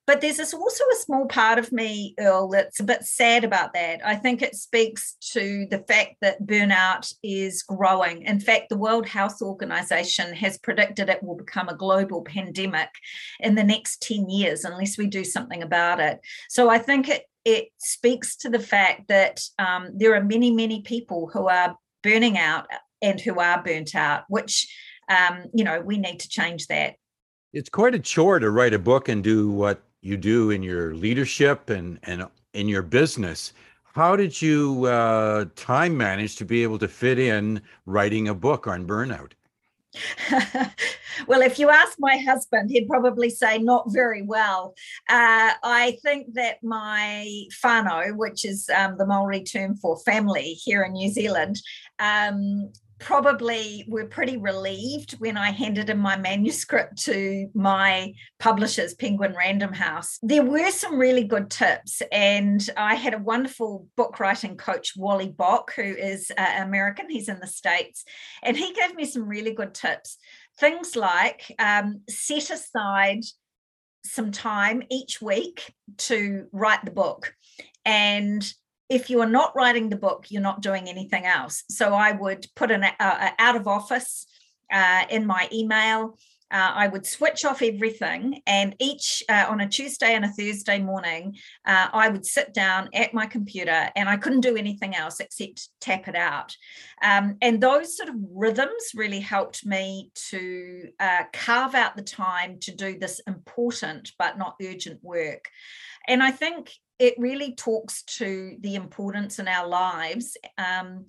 But 0.08 0.22
there's 0.22 0.38
this 0.38 0.54
also 0.54 0.84
a 0.90 0.96
small 0.96 1.26
part 1.26 1.58
of 1.58 1.70
me, 1.70 2.14
Earl, 2.18 2.48
that's 2.48 2.80
a 2.80 2.82
bit 2.84 3.04
sad 3.04 3.44
about 3.44 3.74
that. 3.74 4.00
I 4.02 4.14
think 4.14 4.40
it 4.40 4.54
speaks 4.54 5.16
to 5.32 5.66
the 5.70 5.80
fact 5.80 6.14
that 6.22 6.46
burnout 6.46 7.12
is 7.22 7.62
growing. 7.62 8.22
In 8.22 8.40
fact, 8.40 8.70
the 8.70 8.78
World 8.78 9.06
Health 9.06 9.42
Organization 9.42 10.32
has 10.32 10.56
predicted 10.56 11.10
it 11.10 11.22
will 11.22 11.36
become 11.36 11.68
a 11.68 11.76
global 11.76 12.22
pandemic 12.22 12.88
in 13.40 13.54
the 13.54 13.62
next 13.62 14.00
10 14.00 14.30
years 14.30 14.64
unless 14.64 14.96
we 14.96 15.08
do 15.08 15.24
something 15.24 15.62
about 15.62 16.00
it. 16.00 16.20
So 16.48 16.70
I 16.70 16.78
think 16.78 17.10
it 17.10 17.24
it 17.44 17.68
speaks 17.76 18.34
to 18.36 18.48
the 18.48 18.58
fact 18.58 19.08
that 19.08 19.42
um, 19.58 19.90
there 19.94 20.14
are 20.14 20.24
many, 20.24 20.50
many 20.50 20.80
people 20.80 21.30
who 21.30 21.48
are 21.48 21.76
burning 22.02 22.38
out 22.38 22.66
and 23.02 23.20
who 23.20 23.40
are 23.40 23.62
burnt 23.62 23.94
out, 23.94 24.24
which 24.28 24.74
um, 25.10 25.44
you 25.52 25.64
know 25.64 25.82
we 25.82 25.98
need 25.98 26.20
to 26.20 26.30
change 26.30 26.66
that. 26.68 26.94
It's 27.52 27.68
quite 27.68 27.94
a 27.94 27.98
chore 27.98 28.38
to 28.38 28.50
write 28.50 28.72
a 28.72 28.78
book 28.78 29.10
and 29.10 29.22
do 29.22 29.50
what 29.50 29.82
you 30.00 30.16
do 30.16 30.50
in 30.50 30.62
your 30.62 30.94
leadership 30.94 31.70
and 31.70 31.98
and 32.04 32.26
in 32.54 32.68
your 32.68 32.82
business. 32.82 33.52
How 33.94 34.14
did 34.14 34.40
you 34.40 34.84
uh, 34.84 35.46
time 35.56 35.96
manage 35.96 36.36
to 36.36 36.44
be 36.44 36.62
able 36.62 36.78
to 36.78 36.88
fit 36.88 37.18
in 37.18 37.60
writing 37.84 38.28
a 38.28 38.34
book 38.34 38.66
on 38.66 38.86
burnout? 38.86 39.32
well, 41.26 41.40
if 41.40 41.58
you 41.58 41.70
ask 41.70 41.96
my 41.98 42.16
husband, 42.18 42.70
he'd 42.70 42.86
probably 42.86 43.30
say 43.30 43.58
not 43.58 43.90
very 43.90 44.22
well. 44.22 44.74
Uh, 45.08 45.52
I 45.62 45.98
think 46.02 46.34
that 46.34 46.62
my 46.62 47.46
whānau, 47.62 48.16
which 48.16 48.44
is 48.44 48.70
um, 48.76 48.98
the 48.98 49.06
Maori 49.06 49.42
term 49.42 49.74
for 49.76 49.98
family 49.98 50.52
here 50.52 50.84
in 50.84 50.92
New 50.92 51.10
Zealand, 51.10 51.60
um, 51.98 52.70
probably 52.98 53.84
were 53.88 54.06
pretty 54.06 54.36
relieved 54.36 55.12
when 55.18 55.36
I 55.36 55.50
handed 55.50 55.90
in 55.90 55.98
my 55.98 56.16
manuscript 56.16 57.02
to 57.04 57.48
my 57.54 58.12
publishers, 58.38 58.94
Penguin 58.94 59.34
Random 59.36 59.72
House. 59.72 60.18
There 60.22 60.44
were 60.44 60.70
some 60.70 60.98
really 60.98 61.24
good 61.24 61.50
tips, 61.50 62.02
and 62.12 62.68
I 62.76 62.94
had 62.94 63.14
a 63.14 63.18
wonderful 63.18 63.86
book 63.96 64.18
writing 64.20 64.56
coach, 64.56 64.94
Wally 64.96 65.28
Bock, 65.28 65.72
who 65.74 65.82
is 65.82 66.32
uh, 66.36 66.62
American, 66.62 67.08
he's 67.08 67.28
in 67.28 67.40
the 67.40 67.46
States, 67.46 68.04
and 68.42 68.56
he 68.56 68.72
gave 68.74 68.94
me 68.94 69.04
some 69.04 69.28
really 69.28 69.54
good 69.54 69.74
tips. 69.74 70.18
Things 70.58 70.96
like 70.96 71.54
um, 71.58 72.00
set 72.08 72.50
aside 72.50 73.22
some 74.04 74.32
time 74.32 74.82
each 74.90 75.20
week 75.20 75.72
to 75.98 76.46
write 76.52 76.84
the 76.84 76.90
book 76.90 77.34
and 77.84 78.52
if 78.88 79.10
you 79.10 79.20
are 79.20 79.28
not 79.28 79.54
writing 79.54 79.88
the 79.88 79.96
book, 79.96 80.26
you're 80.28 80.42
not 80.42 80.62
doing 80.62 80.88
anything 80.88 81.26
else. 81.26 81.64
So 81.70 81.94
I 81.94 82.12
would 82.12 82.46
put 82.56 82.70
an 82.70 82.84
uh, 82.84 83.30
out 83.38 83.56
of 83.56 83.68
office 83.68 84.26
uh, 84.72 85.04
in 85.10 85.26
my 85.26 85.48
email 85.52 86.16
uh, 86.50 86.72
I 86.74 86.88
would 86.88 87.06
switch 87.06 87.44
off 87.44 87.60
everything, 87.60 88.40
and 88.46 88.74
each 88.78 89.22
uh, 89.28 89.46
on 89.48 89.60
a 89.60 89.68
Tuesday 89.68 90.14
and 90.14 90.24
a 90.24 90.28
Thursday 90.28 90.78
morning, 90.78 91.36
uh, 91.66 91.88
I 91.92 92.08
would 92.08 92.24
sit 92.24 92.54
down 92.54 92.88
at 92.94 93.12
my 93.12 93.26
computer 93.26 93.90
and 93.94 94.08
I 94.08 94.16
couldn't 94.16 94.40
do 94.40 94.56
anything 94.56 94.96
else 94.96 95.20
except 95.20 95.68
tap 95.80 96.08
it 96.08 96.16
out. 96.16 96.56
Um, 97.02 97.36
and 97.42 97.60
those 97.60 97.96
sort 97.96 98.08
of 98.08 98.14
rhythms 98.32 98.92
really 98.94 99.20
helped 99.20 99.66
me 99.66 100.10
to 100.30 100.88
uh, 100.98 101.24
carve 101.34 101.74
out 101.74 101.96
the 101.96 102.02
time 102.02 102.58
to 102.60 102.74
do 102.74 102.98
this 102.98 103.20
important 103.26 104.12
but 104.18 104.38
not 104.38 104.56
urgent 104.62 105.04
work. 105.04 105.50
And 106.06 106.22
I 106.22 106.30
think 106.30 106.72
it 106.98 107.14
really 107.18 107.54
talks 107.54 108.02
to 108.02 108.56
the 108.60 108.74
importance 108.74 109.38
in 109.38 109.48
our 109.48 109.68
lives 109.68 110.36
um, 110.56 111.06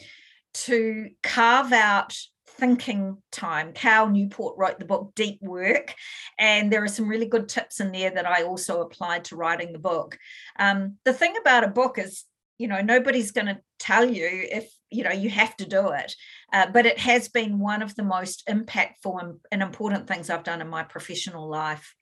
to 0.54 1.10
carve 1.24 1.72
out 1.72 2.18
thinking 2.48 3.18
time. 3.32 3.74
Cal 3.74 4.10
Newport 4.10 4.58
wrote 4.58 4.80
the 4.80 4.86
book 4.86 5.14
Deep 5.16 5.40
Work, 5.42 5.96
and 6.38 6.72
there 6.72 6.84
are 6.84 6.90
some 6.90 7.08
really 7.08 7.26
good 7.26 7.48
tips 7.48 7.80
in 7.80 7.92
there 7.92 8.12
that 8.12 8.26
I 8.26 8.44
also 8.44 8.82
applied 8.82 9.26
to 9.26 9.36
writing 9.36 9.72
the 9.72 9.80
book. 9.80 10.18
Um, 10.58 10.98
the 11.06 11.14
thing 11.14 11.36
about 11.40 11.64
a 11.64 11.70
book 11.70 11.98
is, 11.98 12.26
you 12.58 12.68
know, 12.68 12.82
nobody's 12.82 13.32
going 13.32 13.48
to 13.48 13.60
tell 13.80 14.10
you 14.10 14.28
if 14.28 14.70
you 14.92 15.04
know 15.04 15.12
you 15.12 15.30
have 15.30 15.56
to 15.58 15.66
do 15.66 15.90
it, 15.90 16.14
uh, 16.52 16.68
but 16.72 16.86
it 16.86 17.00
has 17.00 17.30
been 17.30 17.60
one 17.60 17.82
of 17.82 17.96
the 17.96 18.04
most 18.04 18.46
impactful 18.48 19.22
and, 19.22 19.40
and 19.52 19.62
important 19.62 20.08
things 20.08 20.30
I've 20.30 20.44
done 20.44 20.62
in 20.62 20.68
my 20.68 20.84
professional 20.84 21.48
life. 21.50 21.96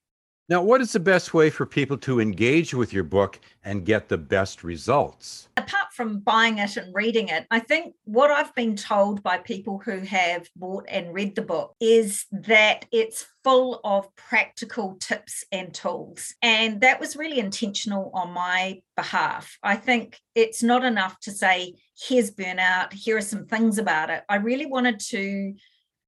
Now, 0.49 0.61
what 0.61 0.79
is 0.79 0.93
the 0.93 1.01
best 1.01 1.33
way 1.33 1.49
for 1.49 1.65
people 1.65 1.97
to 1.97 2.21
engage 2.21 2.73
with 2.73 2.93
your 2.93 3.03
book 3.03 3.37
and 3.65 3.85
get 3.85 4.07
the 4.07 4.17
best 4.17 4.63
results? 4.63 5.49
Apart 5.57 5.91
from 5.91 6.19
buying 6.19 6.59
it 6.59 6.77
and 6.77 6.95
reading 6.95 7.27
it, 7.27 7.45
I 7.51 7.59
think 7.59 7.95
what 8.05 8.31
I've 8.31 8.55
been 8.55 8.77
told 8.77 9.21
by 9.21 9.39
people 9.39 9.81
who 9.83 9.99
have 9.99 10.47
bought 10.55 10.85
and 10.87 11.13
read 11.13 11.35
the 11.35 11.41
book 11.41 11.75
is 11.81 12.27
that 12.31 12.85
it's 12.93 13.27
full 13.43 13.81
of 13.83 14.07
practical 14.15 14.95
tips 15.01 15.43
and 15.51 15.73
tools. 15.73 16.33
And 16.41 16.79
that 16.79 17.01
was 17.01 17.17
really 17.17 17.39
intentional 17.39 18.09
on 18.13 18.31
my 18.31 18.81
behalf. 18.95 19.57
I 19.63 19.75
think 19.75 20.17
it's 20.33 20.63
not 20.63 20.85
enough 20.85 21.19
to 21.21 21.31
say, 21.31 21.73
here's 21.99 22.31
burnout, 22.31 22.93
here 22.93 23.17
are 23.17 23.21
some 23.21 23.47
things 23.47 23.79
about 23.79 24.09
it. 24.09 24.23
I 24.29 24.37
really 24.37 24.65
wanted 24.65 25.01
to. 25.09 25.55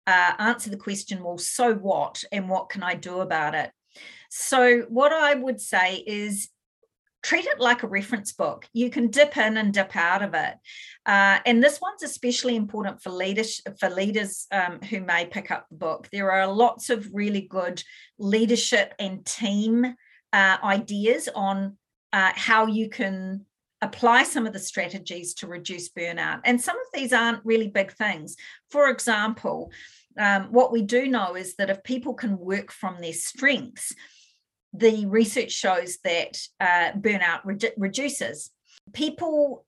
Uh, 0.08 0.34
answer 0.40 0.72
the 0.72 0.78
question 0.78 1.22
well 1.24 1.38
so 1.38 1.76
what 1.76 2.24
and 2.32 2.50
what 2.50 2.68
can 2.70 2.82
i 2.82 2.96
do 2.96 3.20
about 3.20 3.54
it 3.54 3.70
so, 4.30 4.82
what 4.90 5.12
I 5.12 5.34
would 5.34 5.60
say 5.60 5.96
is 5.96 6.50
treat 7.22 7.46
it 7.46 7.60
like 7.60 7.84
a 7.84 7.88
reference 7.88 8.32
book. 8.32 8.68
You 8.74 8.90
can 8.90 9.10
dip 9.10 9.36
in 9.38 9.58
and 9.58 9.74
dip 9.74 9.96
out 9.96 10.22
of 10.22 10.34
it. 10.34 10.56
Uh, 11.06 11.40
and 11.46 11.62
this 11.62 11.82
one's 11.82 12.04
especially 12.04 12.56
important 12.56 13.02
for 13.02 13.10
leaders 13.10 13.62
for 13.80 13.90
leaders 13.90 14.48
um, 14.52 14.80
who 14.82 15.02
may 15.02 15.26
pick 15.26 15.52
up 15.52 15.68
the 15.70 15.76
book. 15.76 16.08
There 16.12 16.32
are 16.32 16.48
lots 16.48 16.90
of 16.90 17.10
really 17.14 17.42
good 17.42 17.84
leadership 18.18 18.94
and 19.00 19.26
team 19.26 19.96
uh, 20.32 20.58
ideas 20.64 21.28
on 21.34 21.78
uh, 22.14 22.32
how 22.36 22.68
you 22.68 22.90
can 22.90 23.46
apply 23.82 24.24
some 24.24 24.46
of 24.46 24.54
the 24.54 24.60
strategies 24.60 25.34
to 25.34 25.48
reduce 25.48 25.90
burnout. 25.90 26.42
And 26.44 26.62
some 26.62 26.76
of 26.76 26.86
these 26.94 27.14
aren't 27.14 27.46
really 27.46 27.70
big 27.70 27.94
things. 27.94 28.36
For 28.70 28.90
example, 28.90 29.72
um, 30.18 30.52
what 30.52 30.72
we 30.72 30.82
do 30.82 31.08
know 31.08 31.36
is 31.36 31.56
that 31.56 31.70
if 31.70 31.84
people 31.84 32.14
can 32.14 32.38
work 32.38 32.72
from 32.72 33.00
their 33.00 33.14
strengths, 33.14 33.94
the 34.74 35.06
research 35.08 35.52
shows 35.52 35.98
that 36.04 36.38
uh, 36.60 36.92
burnout 36.94 37.42
re- 37.44 37.72
reduces. 37.78 38.52
People 38.94 39.66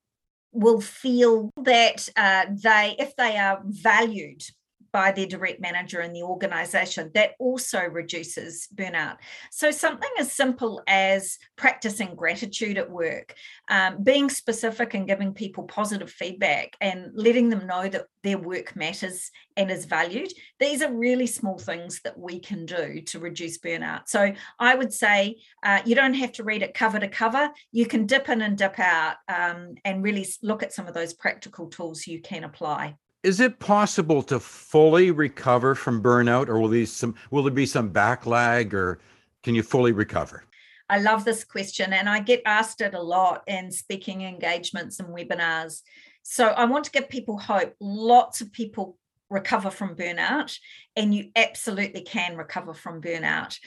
will 0.52 0.82
feel 0.82 1.50
that 1.58 2.10
uh, 2.16 2.46
they, 2.50 2.96
if 3.00 3.16
they 3.16 3.38
are 3.38 3.62
valued 3.66 4.44
by 4.92 5.12
their 5.12 5.26
direct 5.26 5.62
manager 5.62 6.02
in 6.02 6.14
the 6.14 6.24
organization, 6.24 7.12
that 7.14 7.32
also 7.40 7.82
reduces 7.82 8.68
burnout. 8.74 9.18
So, 9.52 9.72
something 9.72 10.10
as 10.20 10.32
simple 10.32 10.82
as 10.88 11.38
practicing 11.56 12.16
gratitude 12.16 12.78
at 12.78 12.90
work, 12.90 13.34
um, 13.70 14.04
being 14.04 14.30
specific 14.30 14.94
and 14.94 15.08
giving 15.08 15.34
people 15.34 15.64
positive 15.64 16.12
feedback 16.12 16.76
and 16.82 17.12
letting 17.14 17.50
them 17.50 17.68
know 17.68 17.88
that 17.88 18.06
their 18.24 18.38
work 18.38 18.76
matters 18.76 19.32
and 19.58 19.72
is 19.72 19.86
valued, 19.86 20.32
these 20.60 20.82
are 20.82 20.94
really 20.94 21.28
small 21.28 21.58
things 21.58 22.02
that 22.04 22.18
we 22.18 22.40
can 22.40 22.66
do 22.66 23.02
to 23.02 23.20
reduce 23.20 23.58
burnout. 23.58 24.08
So, 24.08 24.34
I 24.60 24.76
would 24.76 24.94
say 24.94 25.38
uh, 25.64 25.82
you 25.86 25.96
don't 25.96 26.14
have 26.16 26.34
to 26.34 26.44
read 26.44 26.64
it 26.64 26.74
cover 26.74 27.00
to 27.00 27.08
cover, 27.08 27.50
you 27.72 27.86
can 27.86 28.06
dip 28.06 28.30
in 28.30 28.42
and 28.42 28.58
dip 28.58 28.80
out 28.80 29.16
um, 29.28 29.76
and 29.86 30.04
really 30.04 30.28
look 30.42 30.64
at 30.64 30.74
some 30.74 30.88
of 30.88 30.94
those 30.94 31.14
practical 31.14 31.68
tools 31.68 32.08
you 32.08 32.22
can 32.22 32.44
apply 32.44 32.96
is 33.24 33.40
it 33.40 33.60
possible 33.60 34.24
to 34.24 34.40
fully 34.40 35.12
recover 35.12 35.76
from 35.76 36.02
burnout 36.02 36.48
or 36.48 36.60
will 36.60 36.68
these 36.68 36.92
some 36.92 37.16
will 37.30 37.44
there 37.44 37.54
be 37.54 37.66
some 37.66 37.92
backlag 37.92 38.74
or 38.74 39.00
can 39.44 39.56
you 39.56 39.64
fully 39.64 39.92
recover? 39.92 40.44
I 40.90 41.00
love 41.00 41.24
this 41.24 41.44
question 41.44 41.94
and 41.94 42.10
i 42.10 42.20
get 42.20 42.42
asked 42.46 42.82
it 42.82 42.94
a 42.94 43.02
lot 43.02 43.44
in 43.48 43.72
speaking 43.72 44.22
engagements 44.22 45.00
and 45.00 45.10
webinars. 45.10 45.82
So 46.24 46.48
i 46.48 46.66
want 46.66 46.86
to 46.86 46.92
give 46.92 47.10
people 47.10 47.38
hope. 47.38 47.76
Lots 47.80 48.42
of 48.42 48.52
people 48.52 48.98
recover 49.30 49.72
from 49.72 49.96
burnout 49.96 50.58
and 50.96 51.16
you 51.16 51.32
absolutely 51.36 52.02
can 52.02 52.36
recover 52.36 52.74
from 52.74 53.02
burnout. 53.02 53.58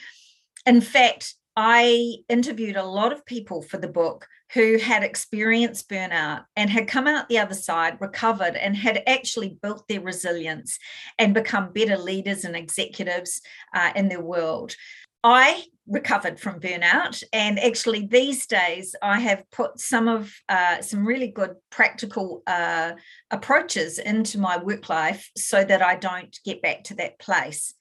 In 0.67 0.81
fact 0.81 1.35
I 1.57 2.17
interviewed 2.29 2.77
a 2.77 2.85
lot 2.85 3.12
of 3.12 3.25
people 3.25 3.62
for 3.62 3.79
the 3.79 3.88
book 3.88 4.27
who 4.53 4.79
had 4.79 5.03
experienced 5.03 5.88
burnout 5.88 6.45
and 6.57 6.69
had 6.69 6.88
come 6.88 7.07
out 7.07 7.29
the 7.29 7.38
other 7.38 7.55
side, 7.55 8.01
recovered, 8.01 8.57
and 8.57 8.77
had 8.77 9.03
actually 9.07 9.57
built 9.62 9.87
their 9.88 10.01
resilience 10.01 10.79
and 11.19 11.35
become 11.35 11.73
better 11.73 11.97
leaders 11.97 12.45
and 12.45 12.57
executives 12.57 13.40
uh, 13.75 13.93
in 13.97 14.09
their 14.09 14.21
world. 14.21 14.75
I 15.23 15.64
recovered 15.87 16.38
from 16.38 16.61
burnout, 16.61 17.23
and 17.33 17.59
actually 17.59 18.07
these 18.07 18.47
days 18.47 18.95
I 19.03 19.21
have 19.21 19.49
put 19.51 19.81
some 19.81 20.09
of 20.09 20.33
uh, 20.49 20.83
some 20.83 21.07
really 21.07 21.29
good 21.29 21.57
practical 21.71 22.43
uh, 22.47 22.93
approaches 23.31 23.99
into 23.99 24.38
my 24.38 24.59
work 24.59 24.88
life 24.88 25.31
so 25.37 25.64
that 25.64 25.83
I 25.83 25.97
don't 25.97 26.38
get 26.45 26.62
back 26.62 26.85
to 26.85 26.95
that 26.97 27.19
place. 27.19 27.75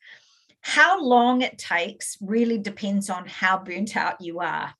How 0.66 1.04
long 1.04 1.42
it 1.42 1.58
takes 1.58 2.18
really 2.22 2.58
depends 2.58 3.10
on 3.10 3.28
how 3.28 3.60
burnt 3.60 3.98
out 3.98 4.22
you 4.22 4.40
are. 4.40 4.74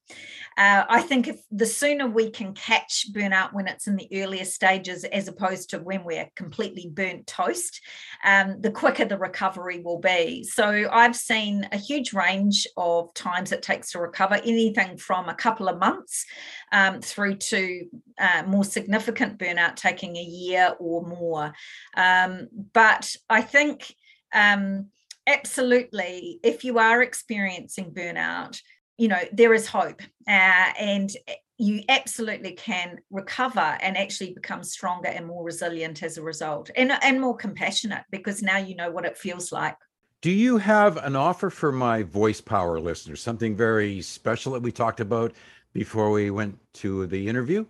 Uh, 0.58 0.86
I 0.88 1.02
think 1.02 1.28
if 1.28 1.42
the 1.52 1.66
sooner 1.66 2.08
we 2.08 2.30
can 2.30 2.54
catch 2.54 3.08
burnout 3.14 3.54
when 3.54 3.68
it's 3.68 3.88
in 3.88 3.98
the 3.98 4.08
earlier 4.24 4.46
stages, 4.46 5.04
as 5.04 5.28
opposed 5.28 5.72
to 5.72 5.80
when 5.80 6.06
we're 6.06 6.30
completely 6.38 6.90
burnt 6.94 7.28
toast, 7.28 7.82
um, 8.24 8.62
the 8.62 8.72
quicker 8.72 9.04
the 9.04 9.18
recovery 9.18 9.82
will 9.82 10.00
be. 10.00 10.46
So 10.46 10.88
I've 10.90 11.18
seen 11.18 11.68
a 11.74 11.78
huge 11.78 12.14
range 12.14 12.66
of 12.78 13.14
times 13.14 13.52
it 13.52 13.62
takes 13.62 13.92
to 13.92 14.00
recover, 14.00 14.36
anything 14.36 14.96
from 14.96 15.28
a 15.28 15.36
couple 15.36 15.68
of 15.68 15.80
months 15.80 16.26
um, 16.72 17.02
through 17.02 17.36
to 17.36 17.88
uh, 18.20 18.44
more 18.48 18.64
significant 18.64 19.38
burnout 19.38 19.76
taking 19.76 20.16
a 20.16 20.24
year 20.24 20.76
or 20.80 21.06
more. 21.06 21.54
Um, 21.94 22.48
but 22.72 23.14
I 23.30 23.42
think. 23.42 23.94
Um, 24.34 24.88
absolutely 25.28 26.40
if 26.44 26.64
you 26.64 26.80
are 26.80 27.02
experiencing 27.02 27.92
burnout 27.92 28.60
you 28.98 29.08
know 29.08 29.20
there 29.32 29.54
is 29.54 29.68
hope 29.68 30.02
uh, 30.28 30.74
and 30.80 31.12
you 31.58 31.82
absolutely 31.88 32.54
can 32.54 32.98
recover 33.12 33.78
and 33.82 33.98
actually 33.98 34.34
become 34.34 34.64
stronger 34.64 35.10
and 35.10 35.26
more 35.26 35.44
resilient 35.44 36.02
as 36.04 36.18
a 36.18 36.22
result 36.22 36.70
and, 36.76 36.92
and 37.04 37.22
more 37.22 37.36
compassionate 37.36 38.04
because 38.12 38.42
now 38.42 38.58
you 38.58 38.76
know 38.76 38.92
what 38.92 39.06
it 39.06 39.18
feels 39.18 39.52
like 39.52 39.78
do 40.22 40.32
you 40.32 40.58
have 40.58 40.98
an 40.98 41.16
offer 41.16 41.50
for 41.50 41.72
my 41.72 42.04
voice 42.04 42.42
power 42.42 42.80
listeners 42.80 43.22
something 43.22 43.56
very 43.56 44.02
special 44.02 44.54
that 44.54 44.62
we 44.62 44.72
talked 44.72 45.00
about 45.00 45.32
before 45.74 46.12
we 46.12 46.30
went 46.30 46.58
to 46.74 47.08
the 47.08 47.28
interview 47.28 47.66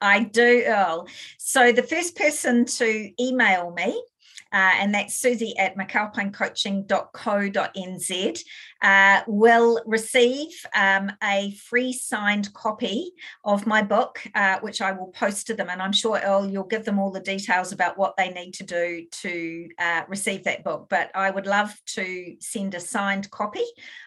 I 0.00 0.24
do, 0.24 0.62
Earl. 0.66 1.08
So 1.38 1.72
the 1.72 1.82
first 1.82 2.16
person 2.16 2.64
to 2.66 3.10
email 3.20 3.72
me 3.72 4.00
uh, 4.56 4.72
and 4.80 4.94
that's 4.94 5.14
Susie 5.14 5.54
at 5.58 5.76
mcalpinecoaching.co.nz, 5.76 8.40
uh, 8.80 9.20
will 9.26 9.82
receive 9.84 10.48
um, 10.74 11.12
a 11.22 11.50
free 11.50 11.92
signed 11.92 12.50
copy 12.54 13.12
of 13.44 13.66
my 13.66 13.82
book, 13.82 14.26
uh, 14.34 14.58
which 14.60 14.80
I 14.80 14.92
will 14.92 15.08
post 15.08 15.46
to 15.48 15.54
them. 15.54 15.68
And 15.68 15.82
I'm 15.82 15.92
sure, 15.92 16.18
Earl, 16.24 16.48
you'll 16.48 16.64
give 16.64 16.86
them 16.86 16.98
all 16.98 17.10
the 17.10 17.20
details 17.20 17.72
about 17.72 17.98
what 17.98 18.16
they 18.16 18.30
need 18.30 18.54
to 18.54 18.64
do 18.64 19.04
to 19.10 19.68
uh, 19.78 20.04
receive 20.08 20.44
that 20.44 20.64
book. 20.64 20.86
But 20.88 21.10
I 21.14 21.28
would 21.28 21.46
love 21.46 21.78
to 21.88 22.36
send 22.40 22.74
a 22.74 22.80
signed 22.80 23.30
copy 23.30 23.66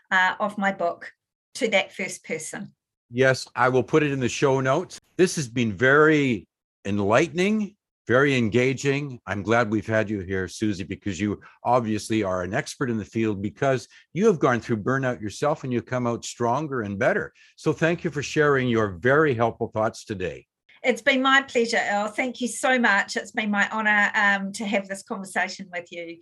uh, 0.10 0.34
of 0.40 0.58
my 0.58 0.72
book 0.72 1.12
to 1.56 1.68
that 1.68 1.94
first 1.94 2.26
person. 2.26 2.74
Yes, 3.12 3.48
I 3.56 3.70
will 3.70 3.84
put 3.84 4.02
it 4.02 4.12
in 4.12 4.20
the 4.20 4.28
show 4.28 4.62
notes. 4.62 5.00
This 5.16 5.36
has 5.36 5.48
been 5.48 5.74
very 5.74 6.48
enlightening 6.86 7.76
very 8.10 8.36
engaging. 8.36 9.20
I'm 9.28 9.44
glad 9.44 9.70
we've 9.70 9.86
had 9.86 10.10
you 10.10 10.22
here, 10.22 10.48
Susie, 10.48 10.84
because 10.84 11.22
you 11.22 11.40
obviously 11.64 12.24
are 12.24 12.42
an 12.42 12.56
expert 12.56 12.90
in 12.90 12.98
the 12.98 13.06
field 13.06 13.40
because 13.40 13.88
you 14.14 14.26
have 14.26 14.40
gone 14.40 14.62
through 14.62 14.78
burnout 14.78 15.22
yourself 15.22 15.64
and 15.64 15.72
you 15.72 15.84
come 15.84 16.08
out 16.08 16.26
stronger 16.26 16.82
and 16.82 16.98
better. 16.98 17.32
So 17.56 17.72
thank 17.72 18.04
you 18.04 18.10
for 18.10 18.24
sharing 18.24 18.68
your 18.68 18.94
very 18.94 19.36
helpful 19.36 19.70
thoughts 19.72 20.06
today. 20.06 20.48
It's 20.82 21.04
been 21.04 21.22
my 21.22 21.44
pleasure, 21.44 21.82
Earl. 21.92 22.08
Thank 22.08 22.42
you 22.42 22.48
so 22.48 22.80
much. 22.80 23.16
It's 23.16 23.32
been 23.32 23.52
my 23.52 23.70
honor 23.70 24.10
um, 24.16 24.54
to 24.54 24.66
have 24.66 24.88
this 24.88 25.04
conversation 25.04 25.70
with 25.72 25.86
you. 25.92 26.18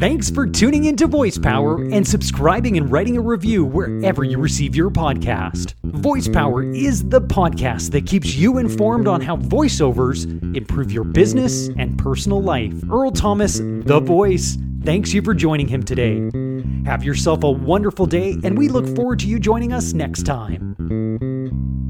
Thanks 0.00 0.30
for 0.30 0.46
tuning 0.46 0.84
into 0.84 1.06
Voice 1.06 1.36
Power 1.36 1.76
and 1.76 2.08
subscribing 2.08 2.78
and 2.78 2.90
writing 2.90 3.18
a 3.18 3.20
review 3.20 3.66
wherever 3.66 4.24
you 4.24 4.38
receive 4.38 4.74
your 4.74 4.88
podcast. 4.88 5.74
Voice 5.84 6.26
Power 6.26 6.62
is 6.62 7.06
the 7.10 7.20
podcast 7.20 7.90
that 7.90 8.06
keeps 8.06 8.34
you 8.34 8.56
informed 8.56 9.06
on 9.06 9.20
how 9.20 9.36
voiceovers 9.36 10.24
improve 10.56 10.90
your 10.90 11.04
business 11.04 11.68
and 11.76 11.98
personal 11.98 12.42
life. 12.42 12.72
Earl 12.90 13.10
Thomas, 13.10 13.58
the 13.60 14.00
voice, 14.00 14.56
thanks 14.84 15.12
you 15.12 15.20
for 15.20 15.34
joining 15.34 15.68
him 15.68 15.82
today. 15.82 16.30
Have 16.86 17.04
yourself 17.04 17.44
a 17.44 17.50
wonderful 17.50 18.06
day, 18.06 18.38
and 18.42 18.56
we 18.56 18.68
look 18.68 18.86
forward 18.96 19.18
to 19.18 19.26
you 19.26 19.38
joining 19.38 19.74
us 19.74 19.92
next 19.92 20.22
time. 20.22 21.89